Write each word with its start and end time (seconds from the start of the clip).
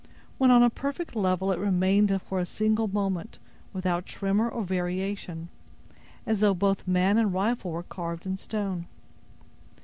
When 0.39 0.49
on 0.49 0.63
a 0.63 0.71
perfect 0.71 1.15
level, 1.15 1.51
it 1.51 1.59
remained 1.59 2.19
for 2.23 2.39
a 2.39 2.43
single 2.47 2.87
moment, 2.87 3.37
without 3.71 4.07
tremor 4.07 4.49
or 4.49 4.63
variation, 4.63 5.49
as 6.25 6.39
though 6.39 6.55
both 6.55 6.87
man 6.87 7.19
and 7.19 7.31
rifle 7.31 7.69
were 7.69 7.83
carved 7.83 8.25
in 8.25 8.35
stone. 8.35 8.87